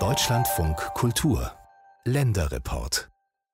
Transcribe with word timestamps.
Deutschlandfunk 0.00 0.78
Kultur 0.94 1.52
Länderreport 2.04 3.08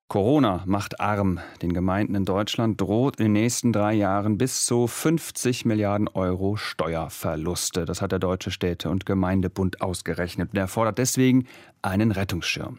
Corona 0.08 0.62
macht 0.64 0.98
arm. 0.98 1.40
Den 1.60 1.74
Gemeinden 1.74 2.14
in 2.14 2.24
Deutschland 2.24 2.80
droht 2.80 3.16
in 3.16 3.26
den 3.26 3.32
nächsten 3.34 3.70
drei 3.70 3.92
Jahren 3.92 4.38
bis 4.38 4.64
zu 4.64 4.86
50 4.86 5.66
Milliarden 5.66 6.08
Euro 6.08 6.56
Steuerverluste. 6.56 7.84
Das 7.84 8.00
hat 8.00 8.12
der 8.12 8.18
Deutsche 8.18 8.50
Städte- 8.50 8.88
und 8.88 9.04
Gemeindebund 9.04 9.82
ausgerechnet. 9.82 10.52
Und 10.52 10.58
er 10.58 10.68
fordert 10.68 10.96
deswegen 10.96 11.46
einen 11.82 12.10
Rettungsschirm. 12.10 12.78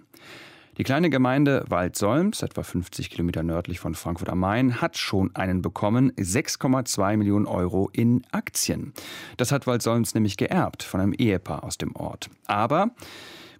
Die 0.82 0.84
kleine 0.84 1.12
Gemeinde 1.12 1.64
Waldsolms, 1.68 2.42
etwa 2.42 2.64
50 2.64 3.12
Kilometer 3.12 3.44
nördlich 3.44 3.80
von 3.80 3.94
Frankfurt 3.94 4.30
am 4.30 4.40
Main, 4.40 4.82
hat 4.82 4.98
schon 4.98 5.30
einen 5.36 5.62
bekommen, 5.62 6.12
6,2 6.14 7.18
Millionen 7.18 7.46
Euro 7.46 7.92
in 7.94 8.24
Aktien. 8.32 8.92
Das 9.38 9.52
hat 9.52 9.68
Waldsolms 9.68 10.16
nämlich 10.16 10.38
geerbt 10.38 10.82
von 10.82 11.00
einem 11.00 11.14
Ehepaar 11.14 11.64
aus 11.64 11.78
dem 11.78 11.96
Ort. 11.96 12.32
Aber 12.48 12.90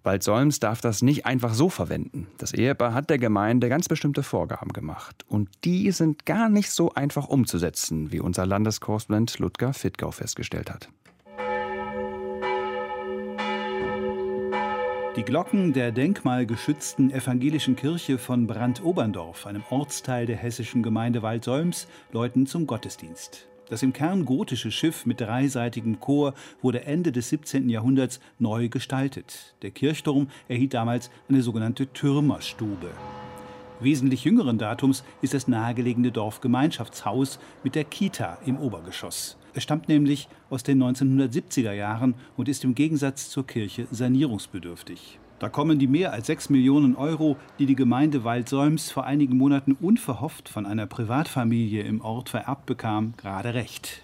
Waldsolms 0.02 0.58
darf 0.58 0.80
das 0.80 1.00
nicht 1.02 1.24
einfach 1.24 1.54
so 1.54 1.68
verwenden. 1.68 2.26
Das 2.38 2.52
Ehepaar 2.54 2.92
hat 2.92 3.08
der 3.08 3.18
Gemeinde 3.18 3.68
ganz 3.68 3.86
bestimmte 3.86 4.24
Vorgaben 4.24 4.72
gemacht. 4.72 5.24
Und 5.28 5.48
die 5.62 5.92
sind 5.92 6.26
gar 6.26 6.48
nicht 6.48 6.72
so 6.72 6.92
einfach 6.92 7.28
umzusetzen, 7.28 8.10
wie 8.10 8.18
unser 8.18 8.46
Landeskorrespondent 8.46 9.38
Ludger 9.38 9.72
Fittgau 9.74 10.10
festgestellt 10.10 10.72
hat. 10.72 10.88
Die 15.14 15.24
Glocken 15.24 15.74
der 15.74 15.92
denkmalgeschützten 15.92 17.10
evangelischen 17.10 17.76
Kirche 17.76 18.16
von 18.16 18.46
Brandoberndorf, 18.46 19.46
einem 19.46 19.62
Ortsteil 19.68 20.24
der 20.24 20.38
hessischen 20.38 20.82
Gemeinde 20.82 21.20
Waldsolms, 21.20 21.86
läuten 22.12 22.46
zum 22.46 22.66
Gottesdienst. 22.66 23.46
Das 23.68 23.82
im 23.82 23.92
Kern 23.92 24.24
gotische 24.24 24.70
Schiff 24.70 25.04
mit 25.04 25.20
dreiseitigem 25.20 26.00
Chor 26.00 26.32
wurde 26.62 26.86
Ende 26.86 27.12
des 27.12 27.28
17. 27.28 27.68
Jahrhunderts 27.68 28.20
neu 28.38 28.70
gestaltet. 28.70 29.54
Der 29.60 29.70
Kirchturm 29.70 30.28
erhielt 30.48 30.72
damals 30.72 31.10
eine 31.28 31.42
sogenannte 31.42 31.88
Türmerstube. 31.88 32.90
Wesentlich 33.80 34.24
jüngeren 34.24 34.56
Datums 34.56 35.04
ist 35.20 35.34
das 35.34 35.46
nahegelegene 35.46 36.10
Dorfgemeinschaftshaus 36.10 37.38
mit 37.62 37.74
der 37.74 37.84
Kita 37.84 38.38
im 38.46 38.56
Obergeschoss. 38.56 39.36
Es 39.54 39.62
stammt 39.62 39.88
nämlich 39.88 40.28
aus 40.48 40.62
den 40.62 40.82
1970er 40.82 41.72
Jahren 41.72 42.14
und 42.36 42.48
ist 42.48 42.64
im 42.64 42.74
Gegensatz 42.74 43.28
zur 43.28 43.46
Kirche 43.46 43.86
sanierungsbedürftig. 43.90 45.18
Da 45.38 45.48
kommen 45.48 45.78
die 45.78 45.88
mehr 45.88 46.12
als 46.12 46.28
6 46.28 46.50
Millionen 46.50 46.94
Euro, 46.96 47.36
die 47.58 47.66
die 47.66 47.74
Gemeinde 47.74 48.24
Waldsolms 48.24 48.90
vor 48.90 49.04
einigen 49.04 49.36
Monaten 49.36 49.72
unverhofft 49.72 50.48
von 50.48 50.66
einer 50.66 50.86
Privatfamilie 50.86 51.82
im 51.82 52.00
Ort 52.00 52.28
vererbt 52.28 52.64
bekam, 52.64 53.14
gerade 53.16 53.52
recht. 53.52 54.02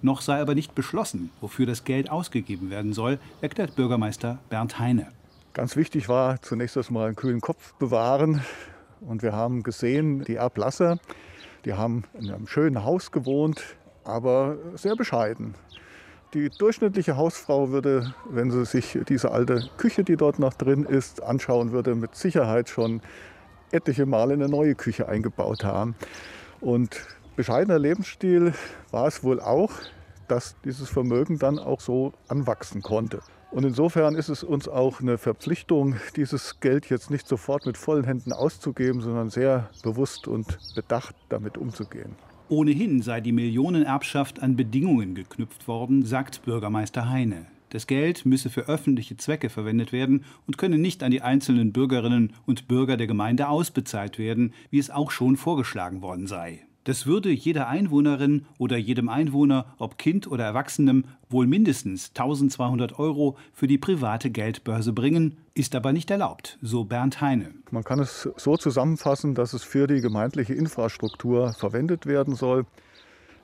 Noch 0.00 0.20
sei 0.20 0.40
aber 0.40 0.54
nicht 0.54 0.74
beschlossen, 0.74 1.30
wofür 1.40 1.66
das 1.66 1.84
Geld 1.84 2.10
ausgegeben 2.10 2.70
werden 2.70 2.92
soll, 2.92 3.18
erklärt 3.40 3.76
Bürgermeister 3.76 4.38
Bernd 4.48 4.78
Heine. 4.78 5.08
Ganz 5.52 5.76
wichtig 5.76 6.08
war 6.08 6.40
zunächst 6.40 6.76
erstmal 6.76 7.08
einen 7.08 7.16
kühlen 7.16 7.40
Kopf 7.40 7.74
bewahren. 7.74 8.40
Und 9.00 9.22
wir 9.22 9.32
haben 9.32 9.62
gesehen, 9.62 10.24
die 10.24 10.36
Erblasser, 10.36 10.98
die 11.64 11.74
haben 11.74 12.04
in 12.14 12.30
einem 12.30 12.46
schönen 12.46 12.84
Haus 12.84 13.12
gewohnt, 13.12 13.76
aber 14.08 14.56
sehr 14.74 14.96
bescheiden. 14.96 15.54
Die 16.34 16.50
durchschnittliche 16.50 17.16
Hausfrau 17.16 17.70
würde, 17.70 18.14
wenn 18.28 18.50
sie 18.50 18.64
sich 18.64 18.98
diese 19.08 19.30
alte 19.30 19.70
Küche, 19.78 20.04
die 20.04 20.16
dort 20.16 20.38
noch 20.38 20.54
drin 20.54 20.84
ist, 20.84 21.22
anschauen 21.22 21.72
würde, 21.72 21.94
mit 21.94 22.14
Sicherheit 22.14 22.68
schon 22.68 23.00
etliche 23.70 24.06
Male 24.06 24.34
eine 24.34 24.48
neue 24.48 24.74
Küche 24.74 25.08
eingebaut 25.08 25.64
haben. 25.64 25.94
Und 26.60 27.06
bescheidener 27.36 27.78
Lebensstil 27.78 28.52
war 28.90 29.06
es 29.06 29.22
wohl 29.22 29.40
auch, 29.40 29.70
dass 30.26 30.56
dieses 30.64 30.90
Vermögen 30.90 31.38
dann 31.38 31.58
auch 31.58 31.80
so 31.80 32.12
anwachsen 32.28 32.82
konnte. 32.82 33.20
Und 33.50 33.64
insofern 33.64 34.14
ist 34.14 34.28
es 34.28 34.42
uns 34.42 34.68
auch 34.68 35.00
eine 35.00 35.16
Verpflichtung, 35.16 35.96
dieses 36.16 36.60
Geld 36.60 36.90
jetzt 36.90 37.10
nicht 37.10 37.26
sofort 37.26 37.64
mit 37.64 37.78
vollen 37.78 38.04
Händen 38.04 38.34
auszugeben, 38.34 39.00
sondern 39.00 39.30
sehr 39.30 39.70
bewusst 39.82 40.28
und 40.28 40.58
bedacht 40.74 41.14
damit 41.30 41.56
umzugehen. 41.56 42.16
Ohnehin 42.50 43.02
sei 43.02 43.20
die 43.20 43.32
Millionenerbschaft 43.32 44.40
an 44.40 44.56
Bedingungen 44.56 45.14
geknüpft 45.14 45.68
worden, 45.68 46.06
sagt 46.06 46.42
Bürgermeister 46.46 47.10
Heine. 47.10 47.46
Das 47.68 47.86
Geld 47.86 48.24
müsse 48.24 48.48
für 48.48 48.68
öffentliche 48.68 49.18
Zwecke 49.18 49.50
verwendet 49.50 49.92
werden 49.92 50.24
und 50.46 50.56
könne 50.56 50.78
nicht 50.78 51.02
an 51.02 51.10
die 51.10 51.20
einzelnen 51.20 51.72
Bürgerinnen 51.72 52.32
und 52.46 52.66
Bürger 52.66 52.96
der 52.96 53.06
Gemeinde 53.06 53.48
ausbezahlt 53.48 54.18
werden, 54.18 54.54
wie 54.70 54.78
es 54.78 54.88
auch 54.88 55.10
schon 55.10 55.36
vorgeschlagen 55.36 56.00
worden 56.00 56.26
sei. 56.26 56.64
Das 56.88 57.04
würde 57.04 57.30
jeder 57.30 57.68
Einwohnerin 57.68 58.46
oder 58.56 58.78
jedem 58.78 59.10
Einwohner, 59.10 59.66
ob 59.76 59.98
Kind 59.98 60.26
oder 60.26 60.44
Erwachsenem, 60.44 61.04
wohl 61.28 61.46
mindestens 61.46 62.12
1200 62.16 62.98
Euro 62.98 63.36
für 63.52 63.66
die 63.66 63.76
private 63.76 64.30
Geldbörse 64.30 64.94
bringen, 64.94 65.36
ist 65.52 65.74
aber 65.74 65.92
nicht 65.92 66.10
erlaubt, 66.10 66.56
so 66.62 66.84
Bernd 66.84 67.20
Heine. 67.20 67.50
Man 67.70 67.84
kann 67.84 67.98
es 67.98 68.26
so 68.38 68.56
zusammenfassen, 68.56 69.34
dass 69.34 69.52
es 69.52 69.64
für 69.64 69.86
die 69.86 70.00
gemeindliche 70.00 70.54
Infrastruktur 70.54 71.52
verwendet 71.52 72.06
werden 72.06 72.34
soll. 72.34 72.64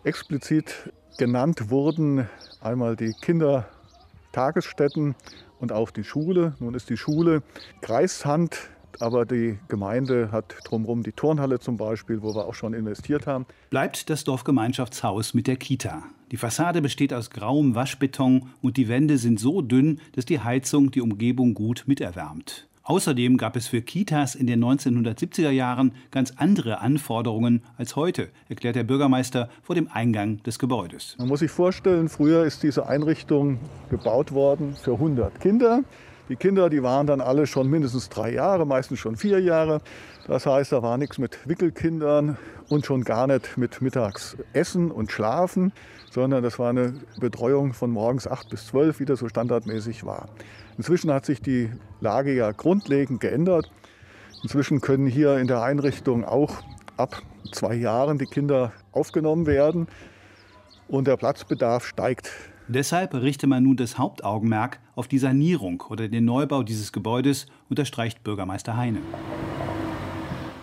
Explizit 0.04 0.90
genannt 1.18 1.68
wurden 1.68 2.26
einmal 2.62 2.96
die 2.96 3.12
Kindertagesstätten 3.12 5.16
und 5.60 5.70
auch 5.70 5.90
die 5.90 6.04
Schule. 6.04 6.54
Nun 6.60 6.72
ist 6.72 6.88
die 6.88 6.96
Schule 6.96 7.42
Kreishand 7.82 8.70
aber 9.00 9.26
die 9.26 9.58
Gemeinde 9.68 10.30
hat 10.32 10.54
drumherum 10.64 11.02
die 11.02 11.12
Turnhalle 11.12 11.60
zum 11.60 11.76
Beispiel, 11.76 12.22
wo 12.22 12.34
wir 12.34 12.46
auch 12.46 12.54
schon 12.54 12.74
investiert 12.74 13.26
haben. 13.26 13.46
Bleibt 13.70 14.10
das 14.10 14.24
Dorfgemeinschaftshaus 14.24 15.34
mit 15.34 15.46
der 15.46 15.56
Kita. 15.56 16.04
Die 16.30 16.36
Fassade 16.36 16.82
besteht 16.82 17.12
aus 17.12 17.30
grauem 17.30 17.74
Waschbeton 17.74 18.50
und 18.62 18.76
die 18.76 18.88
Wände 18.88 19.18
sind 19.18 19.38
so 19.38 19.62
dünn, 19.62 20.00
dass 20.12 20.24
die 20.24 20.40
Heizung 20.40 20.90
die 20.90 21.00
Umgebung 21.00 21.54
gut 21.54 21.84
miterwärmt. 21.86 22.66
Außerdem 22.86 23.38
gab 23.38 23.56
es 23.56 23.66
für 23.66 23.80
Kitas 23.80 24.34
in 24.34 24.46
den 24.46 24.62
1970er 24.62 25.48
Jahren 25.48 25.92
ganz 26.10 26.34
andere 26.36 26.80
Anforderungen 26.80 27.62
als 27.78 27.96
heute, 27.96 28.28
erklärt 28.50 28.76
der 28.76 28.84
Bürgermeister 28.84 29.48
vor 29.62 29.74
dem 29.74 29.88
Eingang 29.90 30.42
des 30.42 30.58
Gebäudes. 30.58 31.16
Man 31.18 31.28
muss 31.28 31.40
sich 31.40 31.50
vorstellen, 31.50 32.10
früher 32.10 32.44
ist 32.44 32.62
diese 32.62 32.86
Einrichtung 32.86 33.58
gebaut 33.88 34.32
worden 34.32 34.76
für 34.76 34.92
100 34.92 35.40
Kinder. 35.40 35.82
Die 36.30 36.36
Kinder, 36.36 36.70
die 36.70 36.82
waren 36.82 37.06
dann 37.06 37.20
alle 37.20 37.46
schon 37.46 37.68
mindestens 37.68 38.08
drei 38.08 38.32
Jahre, 38.32 38.66
meistens 38.66 38.98
schon 38.98 39.16
vier 39.16 39.40
Jahre. 39.40 39.82
Das 40.26 40.46
heißt, 40.46 40.72
da 40.72 40.82
war 40.82 40.96
nichts 40.96 41.18
mit 41.18 41.46
Wickelkindern 41.46 42.38
und 42.70 42.86
schon 42.86 43.04
gar 43.04 43.26
nicht 43.26 43.58
mit 43.58 43.82
Mittagsessen 43.82 44.90
und 44.90 45.12
Schlafen, 45.12 45.72
sondern 46.10 46.42
das 46.42 46.58
war 46.58 46.70
eine 46.70 46.94
Betreuung 47.20 47.74
von 47.74 47.90
morgens 47.90 48.26
acht 48.26 48.48
bis 48.48 48.68
zwölf, 48.68 49.00
wie 49.00 49.04
das 49.04 49.18
so 49.18 49.28
standardmäßig 49.28 50.06
war. 50.06 50.30
Inzwischen 50.78 51.12
hat 51.12 51.26
sich 51.26 51.42
die 51.42 51.70
Lage 52.00 52.34
ja 52.34 52.52
grundlegend 52.52 53.20
geändert. 53.20 53.70
Inzwischen 54.42 54.80
können 54.80 55.06
hier 55.06 55.36
in 55.36 55.46
der 55.46 55.62
Einrichtung 55.62 56.24
auch 56.24 56.62
ab 56.96 57.20
zwei 57.52 57.74
Jahren 57.74 58.16
die 58.16 58.26
Kinder 58.26 58.72
aufgenommen 58.92 59.46
werden 59.46 59.88
und 60.88 61.06
der 61.06 61.18
Platzbedarf 61.18 61.86
steigt 61.86 62.30
Deshalb 62.66 63.12
richte 63.14 63.46
man 63.46 63.62
nun 63.62 63.76
das 63.76 63.98
Hauptaugenmerk 63.98 64.80
auf 64.94 65.06
die 65.06 65.18
Sanierung 65.18 65.82
oder 65.90 66.08
den 66.08 66.24
Neubau 66.24 66.62
dieses 66.62 66.92
Gebäudes, 66.92 67.46
unterstreicht 67.68 68.24
Bürgermeister 68.24 68.76
Heine. 68.76 69.00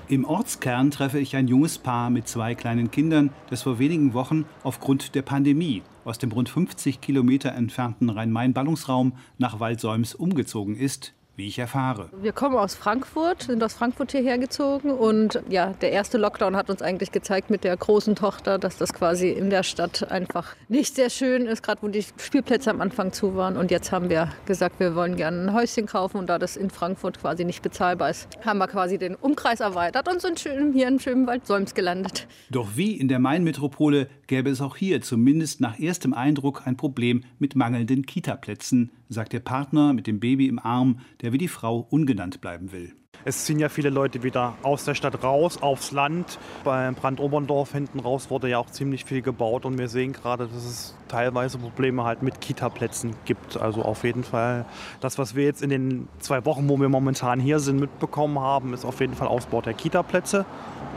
Im 0.08 0.26
Ortskern 0.26 0.90
treffe 0.92 1.20
ich 1.20 1.36
ein 1.36 1.48
junges 1.48 1.78
Paar 1.78 2.10
mit 2.10 2.28
zwei 2.28 2.56
kleinen 2.56 2.90
Kindern, 2.90 3.30
das 3.50 3.62
vor 3.62 3.78
wenigen 3.78 4.14
Wochen 4.14 4.46
aufgrund 4.64 5.14
der 5.14 5.22
Pandemie 5.22 5.84
aus 6.04 6.18
dem 6.18 6.32
rund 6.32 6.50
50 6.50 7.02
Kilometer 7.02 7.54
entfernten 7.54 8.10
Rhein-Main-Ballungsraum 8.10 9.14
nach 9.38 9.60
Waldsäums 9.60 10.16
umgezogen 10.16 10.76
ist, 10.76 11.14
wie 11.36 11.48
ich 11.48 11.58
erfahre. 11.60 12.10
Wir 12.22 12.34
kommen 12.34 12.56
aus 12.56 12.76
Frankfurt, 12.76 13.44
sind 13.44 13.64
aus 13.64 13.74
Frankfurt 13.74 14.12
hierher 14.12 14.38
gezogen 14.38 14.92
und 14.92 15.42
ja, 15.50 15.74
der 15.82 15.92
erste 15.92 16.18
Lockdown 16.18 16.56
hat 16.56 16.70
uns 16.70 16.82
eigentlich 16.82 17.12
gezeigt 17.12 17.50
mit 17.50 17.64
der 17.64 17.76
großen 17.78 18.16
Tochter, 18.16 18.60
dass 18.60 18.78
das 18.78 18.94
quasi 18.94 19.30
in 19.30 19.50
der 19.50 19.64
Stadt 19.64 20.12
einfach 20.12 20.56
nicht 20.68 20.96
sehr 20.96 21.10
schön 21.10 21.46
ist, 21.46 21.64
gerade 21.64 21.82
wo 21.82 21.88
die 21.88 22.04
Spielplätze 22.18 22.70
am 22.70 22.82
Anfang 22.82 23.14
zu 23.14 23.36
waren. 23.36 23.58
Und 23.58 23.72
jetzt 23.72 23.92
haben 23.92 24.10
wir 24.10 24.30
gesagt, 24.46 24.80
wir 24.80 24.96
wollen 24.96 25.16
gerne 25.16 25.44
ein 25.44 25.54
Häuschen 25.54 25.86
kaufen 25.86 26.18
und 26.18 26.28
da 26.28 26.38
das 26.38 26.58
in 26.58 26.70
Frankfurt 26.70 27.20
quasi 27.20 27.46
nicht 27.46 27.62
bezahlbar 27.62 28.10
ist, 28.10 28.28
haben 28.46 28.60
wir 28.60 28.68
quasi 28.68 28.98
den 28.98 29.16
Umkreis 29.16 29.62
erweitert 29.62 30.10
und 30.10 30.22
sind 30.22 30.40
schön 30.40 30.74
hier 30.74 30.88
in 30.88 31.00
Schönwald 31.00 31.48
Solms 31.48 31.74
gelandet. 31.74 32.28
Doch 32.50 32.70
wie 32.76 32.98
in 32.98 33.08
der 33.08 33.20
Main-Metropole 33.20 34.08
gäbe 34.28 34.50
es 34.50 34.62
auch 34.62 34.76
hier 34.76 35.02
zumindest 35.02 35.62
nach 35.62 35.80
erstem 35.80 36.14
Eindruck 36.14 36.64
ein 36.66 36.78
Problem 36.78 37.24
mit 37.40 37.56
mangelnden 37.56 38.06
Kitaplätzen 38.06 38.92
sagt 39.12 39.34
der 39.34 39.40
Partner 39.40 39.94
mit 39.94 40.08
dem 40.08 40.20
Baby 40.20 40.48
im 40.48 40.60
Arm, 40.60 41.00
der 41.22 41.34
wie 41.34 41.38
die 41.38 41.48
Frau 41.48 41.86
ungenannt 41.90 42.42
bleiben 42.42 42.72
will. 42.72 42.94
Es 43.24 43.46
ziehen 43.46 43.60
ja 43.60 43.70
viele 43.70 43.92
Leute 43.92 44.24
wieder 44.24 44.56
aus 44.64 44.84
der 44.84 44.96
Stadt 44.96 45.24
raus, 45.24 45.62
aufs 45.62 45.92
Land. 45.92 46.40
Beim 46.64 46.96
Brandoberndorf 46.96 47.72
hinten 47.72 48.00
raus 48.00 48.32
wurde 48.32 48.50
ja 48.50 48.58
auch 48.58 48.72
ziemlich 48.72 49.06
viel 49.06 49.22
gebaut 49.22 49.66
und 49.66 49.78
wir 49.78 49.90
sehen 49.90 50.14
gerade, 50.14 50.48
dass 50.48 50.66
es 50.66 50.98
teilweise 51.08 51.60
Probleme 51.60 52.04
halt 52.04 52.24
mit 52.24 52.42
Kita-Plätzen 52.42 53.14
gibt. 53.26 53.58
Also 53.58 53.84
auf 53.84 54.04
jeden 54.04 54.24
Fall 54.24 54.66
das, 55.02 55.20
was 55.20 55.36
wir 55.36 55.44
jetzt 55.44 55.62
in 55.62 55.70
den 55.70 56.08
zwei 56.18 56.46
Wochen, 56.46 56.68
wo 56.68 56.80
wir 56.80 56.90
momentan 56.90 57.40
hier 57.40 57.60
sind, 57.60 57.80
mitbekommen 57.80 58.40
haben, 58.40 58.74
ist 58.74 58.86
auf 58.86 59.00
jeden 59.02 59.14
Fall 59.14 59.28
Ausbau 59.28 59.62
der 59.62 59.74
Kita-Plätze. 59.74 60.46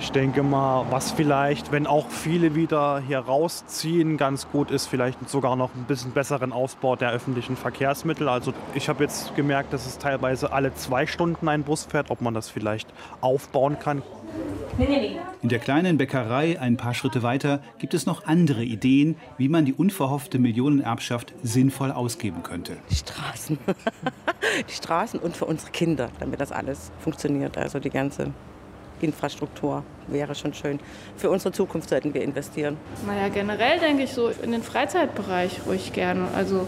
Ich 0.00 0.10
denke 0.10 0.42
mal, 0.42 0.86
was 0.90 1.12
vielleicht, 1.12 1.70
wenn 1.72 1.86
auch 1.86 2.10
viele 2.10 2.54
wieder 2.54 3.00
hier 3.06 3.20
rausziehen, 3.20 4.16
ganz 4.16 4.50
gut 4.50 4.70
ist, 4.70 4.86
vielleicht 4.86 5.28
sogar 5.28 5.56
noch 5.56 5.74
ein 5.74 5.84
bisschen 5.84 6.10
besseren 6.10 6.52
Ausbau 6.52 6.96
der 6.96 7.10
öffentlichen 7.10 7.56
Verkehrsmittel. 7.56 8.28
Also 8.28 8.52
ich 8.74 8.88
habe 8.88 9.04
jetzt 9.04 9.34
gemerkt, 9.36 9.72
dass 9.72 9.86
es 9.86 9.98
teilweise 9.98 10.52
alle 10.52 10.74
zwei 10.74 11.06
Stunden 11.06 11.48
ein 11.48 11.62
Bus 11.62 11.84
fährt, 11.84 12.10
ob 12.10 12.20
man 12.20 12.34
das 12.34 12.48
vielleicht 12.48 12.88
aufbauen 13.20 13.78
kann. 13.78 14.02
In 15.42 15.48
der 15.48 15.60
kleinen 15.60 15.98
Bäckerei 15.98 16.58
ein 16.60 16.76
paar 16.76 16.94
Schritte 16.94 17.22
weiter 17.22 17.60
gibt 17.78 17.94
es 17.94 18.06
noch 18.06 18.26
andere 18.26 18.64
Ideen, 18.64 19.16
wie 19.38 19.48
man 19.48 19.64
die 19.64 19.72
unverhoffte 19.72 20.40
Millionenerbschaft 20.40 21.32
sinnvoll 21.44 21.92
ausgeben 21.92 22.42
könnte. 22.42 22.76
Die 22.90 22.96
Straßen. 22.96 23.58
die 24.68 24.72
Straßen 24.72 25.20
und 25.20 25.36
für 25.36 25.44
unsere 25.44 25.70
Kinder, 25.70 26.10
damit 26.18 26.40
das 26.40 26.50
alles 26.50 26.90
funktioniert. 26.98 27.56
Also 27.56 27.78
die 27.78 27.90
ganze 27.90 28.32
Infrastruktur 29.04 29.84
wäre 30.08 30.34
schon 30.34 30.54
schön. 30.54 30.80
Für 31.16 31.30
unsere 31.30 31.52
Zukunft 31.52 31.88
sollten 31.88 32.14
wir 32.14 32.22
investieren. 32.22 32.76
Naja, 33.06 33.28
generell 33.28 33.78
denke 33.78 34.04
ich 34.04 34.12
so 34.12 34.30
in 34.42 34.52
den 34.52 34.62
Freizeitbereich 34.62 35.60
ruhig 35.66 35.92
gerne. 35.92 36.28
Also 36.34 36.66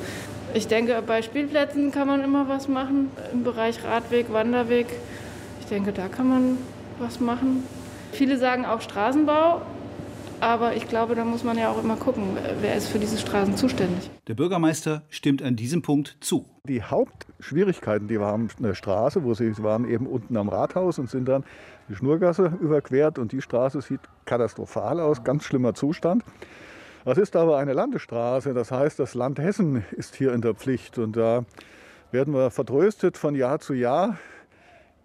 ich 0.54 0.68
denke, 0.68 1.02
bei 1.06 1.22
Spielplätzen 1.22 1.90
kann 1.90 2.06
man 2.06 2.22
immer 2.22 2.48
was 2.48 2.68
machen. 2.68 3.10
Im 3.32 3.44
Bereich 3.44 3.84
Radweg, 3.84 4.32
Wanderweg. 4.32 4.86
Ich 5.60 5.66
denke, 5.66 5.92
da 5.92 6.08
kann 6.08 6.28
man 6.28 6.58
was 6.98 7.20
machen. 7.20 7.64
Viele 8.12 8.38
sagen 8.38 8.64
auch 8.64 8.80
Straßenbau, 8.80 9.60
aber 10.40 10.74
ich 10.74 10.88
glaube, 10.88 11.14
da 11.14 11.24
muss 11.24 11.44
man 11.44 11.58
ja 11.58 11.70
auch 11.70 11.82
immer 11.82 11.96
gucken, 11.96 12.36
wer 12.60 12.74
ist 12.74 12.88
für 12.88 12.98
diese 12.98 13.18
Straßen 13.18 13.56
zuständig. 13.56 14.10
Der 14.28 14.34
Bürgermeister 14.34 15.02
stimmt 15.08 15.42
an 15.42 15.56
diesem 15.56 15.82
Punkt 15.82 16.16
zu. 16.20 16.46
Die 16.64 16.82
Hauptschwierigkeiten, 16.82 18.08
die 18.08 18.18
wir 18.18 18.26
haben 18.26 18.48
in 18.56 18.64
der 18.64 18.74
Straße, 18.74 19.24
wo 19.24 19.34
sie 19.34 19.52
waren 19.62 19.88
eben 19.88 20.06
unten 20.06 20.36
am 20.36 20.48
Rathaus 20.48 20.98
und 20.98 21.10
sind 21.10 21.26
dann 21.26 21.44
die 21.88 21.94
Schnurgasse 21.94 22.52
überquert 22.60 23.18
und 23.18 23.32
die 23.32 23.40
Straße 23.40 23.80
sieht 23.80 24.00
katastrophal 24.24 25.00
aus, 25.00 25.24
ganz 25.24 25.44
schlimmer 25.44 25.74
Zustand. 25.74 26.24
Das 27.04 27.18
ist 27.18 27.36
aber 27.36 27.58
eine 27.58 27.72
Landesstraße, 27.72 28.52
das 28.52 28.72
heißt, 28.72 28.98
das 28.98 29.14
Land 29.14 29.38
Hessen 29.38 29.84
ist 29.92 30.16
hier 30.16 30.32
in 30.32 30.40
der 30.40 30.54
Pflicht 30.54 30.98
und 30.98 31.16
da 31.16 31.44
werden 32.10 32.34
wir 32.34 32.50
vertröstet 32.50 33.16
von 33.16 33.34
Jahr 33.34 33.60
zu 33.60 33.74
Jahr. 33.74 34.18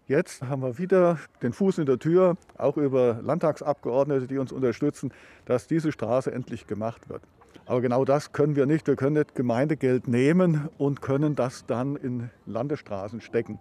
Jetzt 0.07 0.41
haben 0.41 0.61
wir 0.61 0.77
wieder 0.77 1.19
den 1.41 1.53
Fuß 1.53 1.77
in 1.77 1.85
der 1.85 1.99
Tür, 1.99 2.35
auch 2.57 2.75
über 2.77 3.19
Landtagsabgeordnete, 3.21 4.27
die 4.27 4.37
uns 4.37 4.51
unterstützen, 4.51 5.13
dass 5.45 5.67
diese 5.67 5.91
Straße 5.91 6.31
endlich 6.31 6.67
gemacht 6.67 7.07
wird. 7.07 7.21
Aber 7.65 7.81
genau 7.81 8.03
das 8.03 8.33
können 8.33 8.55
wir 8.55 8.65
nicht. 8.65 8.87
Wir 8.87 8.95
können 8.95 9.15
nicht 9.15 9.35
Gemeindegeld 9.35 10.07
nehmen 10.07 10.69
und 10.77 11.01
können 11.01 11.35
das 11.35 11.65
dann 11.65 11.95
in 11.95 12.29
Landesstraßen 12.45 13.21
stecken. 13.21 13.59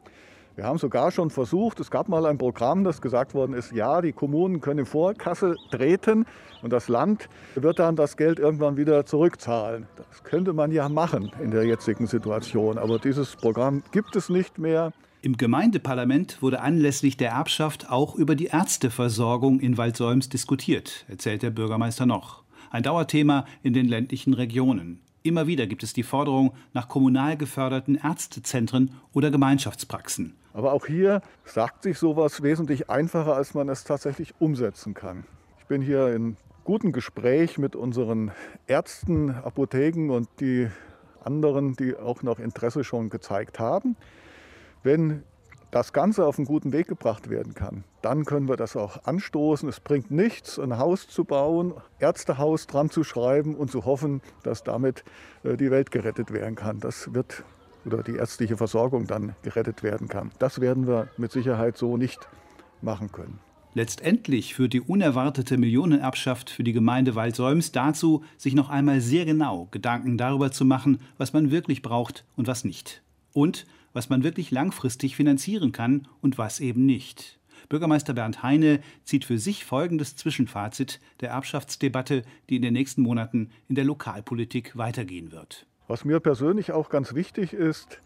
Wir 0.56 0.64
haben 0.64 0.78
sogar 0.78 1.12
schon 1.12 1.30
versucht, 1.30 1.78
es 1.78 1.90
gab 1.90 2.08
mal 2.08 2.26
ein 2.26 2.36
Programm, 2.36 2.82
das 2.82 3.00
gesagt 3.00 3.34
worden 3.34 3.54
ist, 3.54 3.72
ja, 3.72 4.00
die 4.00 4.12
Kommunen 4.12 4.60
können 4.60 4.80
in 4.80 4.86
Vorkasse 4.86 5.56
treten 5.70 6.26
und 6.60 6.72
das 6.72 6.88
Land 6.88 7.28
wird 7.54 7.78
dann 7.78 7.94
das 7.94 8.16
Geld 8.16 8.40
irgendwann 8.40 8.76
wieder 8.76 9.06
zurückzahlen. 9.06 9.86
Das 9.96 10.24
könnte 10.24 10.52
man 10.52 10.72
ja 10.72 10.88
machen 10.88 11.30
in 11.40 11.52
der 11.52 11.64
jetzigen 11.64 12.06
Situation, 12.06 12.78
aber 12.78 12.98
dieses 12.98 13.36
Programm 13.36 13.84
gibt 13.92 14.16
es 14.16 14.28
nicht 14.28 14.58
mehr. 14.58 14.92
Im 15.22 15.36
Gemeindeparlament 15.36 16.40
wurde 16.40 16.62
anlässlich 16.62 17.18
der 17.18 17.32
Erbschaft 17.32 17.90
auch 17.90 18.14
über 18.14 18.34
die 18.34 18.46
Ärzteversorgung 18.46 19.60
in 19.60 19.76
Waldsäums 19.76 20.30
diskutiert, 20.30 21.04
erzählt 21.08 21.42
der 21.42 21.50
Bürgermeister 21.50 22.06
noch. 22.06 22.42
Ein 22.70 22.84
Dauerthema 22.84 23.44
in 23.62 23.74
den 23.74 23.86
ländlichen 23.86 24.32
Regionen. 24.32 25.02
Immer 25.22 25.46
wieder 25.46 25.66
gibt 25.66 25.82
es 25.82 25.92
die 25.92 26.04
Forderung 26.04 26.54
nach 26.72 26.88
kommunal 26.88 27.36
geförderten 27.36 28.00
Ärztezentren 28.02 28.92
oder 29.12 29.30
Gemeinschaftspraxen. 29.30 30.36
Aber 30.54 30.72
auch 30.72 30.86
hier 30.86 31.20
sagt 31.44 31.82
sich 31.82 31.98
sowas 31.98 32.42
wesentlich 32.42 32.88
einfacher, 32.88 33.36
als 33.36 33.52
man 33.52 33.68
es 33.68 33.84
tatsächlich 33.84 34.32
umsetzen 34.38 34.94
kann. 34.94 35.24
Ich 35.58 35.66
bin 35.66 35.82
hier 35.82 36.14
in 36.14 36.38
gutem 36.64 36.92
Gespräch 36.92 37.58
mit 37.58 37.76
unseren 37.76 38.30
Ärzten, 38.66 39.32
Apotheken 39.32 40.08
und 40.08 40.28
die 40.40 40.68
anderen, 41.22 41.76
die 41.76 41.94
auch 41.94 42.22
noch 42.22 42.38
Interesse 42.38 42.84
schon 42.84 43.10
gezeigt 43.10 43.58
haben. 43.58 43.96
Wenn 44.82 45.22
das 45.70 45.92
Ganze 45.92 46.26
auf 46.26 46.38
einen 46.38 46.46
guten 46.46 46.72
Weg 46.72 46.88
gebracht 46.88 47.30
werden 47.30 47.54
kann, 47.54 47.84
dann 48.02 48.24
können 48.24 48.48
wir 48.48 48.56
das 48.56 48.76
auch 48.76 49.04
anstoßen. 49.04 49.68
Es 49.68 49.78
bringt 49.78 50.10
nichts, 50.10 50.58
ein 50.58 50.78
Haus 50.78 51.06
zu 51.08 51.24
bauen, 51.24 51.74
Ärztehaus 51.98 52.66
dran 52.66 52.90
zu 52.90 53.04
schreiben 53.04 53.54
und 53.54 53.70
zu 53.70 53.84
hoffen, 53.84 54.20
dass 54.42 54.64
damit 54.64 55.04
äh, 55.44 55.56
die 55.56 55.70
Welt 55.70 55.90
gerettet 55.90 56.32
werden 56.32 56.56
kann. 56.56 56.80
Das 56.80 57.14
wird 57.14 57.44
oder 57.86 58.02
die 58.02 58.16
ärztliche 58.16 58.56
Versorgung 58.56 59.06
dann 59.06 59.34
gerettet 59.42 59.82
werden 59.82 60.08
kann. 60.08 60.32
Das 60.38 60.60
werden 60.60 60.86
wir 60.86 61.08
mit 61.16 61.32
Sicherheit 61.32 61.78
so 61.78 61.96
nicht 61.96 62.28
machen 62.82 63.10
können. 63.12 63.38
Letztendlich 63.72 64.54
führt 64.54 64.72
die 64.72 64.80
unerwartete 64.80 65.56
Millionenerbschaft 65.56 66.50
für 66.50 66.64
die 66.64 66.72
Gemeinde 66.72 67.14
Waldsäums 67.14 67.70
dazu, 67.70 68.24
sich 68.36 68.54
noch 68.54 68.68
einmal 68.68 69.00
sehr 69.00 69.24
genau 69.24 69.68
Gedanken 69.70 70.18
darüber 70.18 70.50
zu 70.50 70.64
machen, 70.64 71.00
was 71.18 71.32
man 71.32 71.52
wirklich 71.52 71.80
braucht 71.80 72.24
und 72.36 72.48
was 72.48 72.64
nicht. 72.64 73.02
Und 73.32 73.66
was 73.92 74.08
man 74.08 74.22
wirklich 74.22 74.50
langfristig 74.50 75.16
finanzieren 75.16 75.72
kann 75.72 76.08
und 76.20 76.38
was 76.38 76.60
eben 76.60 76.86
nicht. 76.86 77.38
Bürgermeister 77.68 78.14
Bernd 78.14 78.42
Heine 78.42 78.80
zieht 79.04 79.24
für 79.24 79.38
sich 79.38 79.64
folgendes 79.64 80.16
Zwischenfazit 80.16 81.00
der 81.20 81.30
Erbschaftsdebatte, 81.30 82.22
die 82.48 82.56
in 82.56 82.62
den 82.62 82.72
nächsten 82.72 83.02
Monaten 83.02 83.50
in 83.68 83.74
der 83.74 83.84
Lokalpolitik 83.84 84.76
weitergehen 84.76 85.30
wird. 85.30 85.66
Was 85.86 86.04
mir 86.04 86.20
persönlich 86.20 86.72
auch 86.72 86.88
ganz 86.88 87.14
wichtig 87.14 87.52
ist, 87.52 88.00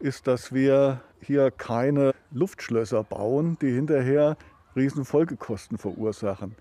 ist, 0.00 0.26
dass 0.26 0.52
wir 0.52 1.00
hier 1.20 1.50
keine 1.50 2.14
Luftschlösser 2.30 3.02
bauen, 3.02 3.56
die 3.60 3.72
hinterher 3.72 4.36
riesen 4.76 5.04
Folgekosten 5.04 5.78
verursachen. 5.78 6.54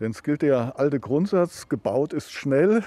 Denn 0.00 0.10
es 0.10 0.22
gilt 0.22 0.42
der 0.42 0.78
alte 0.78 1.00
Grundsatz, 1.00 1.68
gebaut 1.68 2.12
ist 2.12 2.32
schnell 2.32 2.84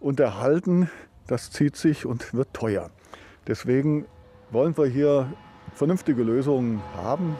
und 0.00 0.20
erhalten, 0.20 0.90
das 1.26 1.50
zieht 1.50 1.76
sich 1.76 2.06
und 2.06 2.34
wird 2.34 2.52
teuer. 2.54 2.90
Deswegen 3.48 4.04
wollen 4.50 4.76
wir 4.76 4.86
hier 4.86 5.32
vernünftige 5.74 6.22
Lösungen 6.22 6.82
haben 6.96 7.34